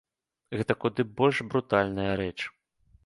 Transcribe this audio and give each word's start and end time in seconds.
Гэта 0.61 0.75
куды 0.85 1.05
больш 1.19 1.43
брутальная 1.53 2.09
рэч. 2.23 2.37